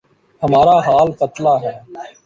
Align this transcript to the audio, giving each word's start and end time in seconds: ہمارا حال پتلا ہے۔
ہمارا 0.41 0.75
حال 0.87 1.07
پتلا 1.19 1.53
ہے۔ 1.63 1.75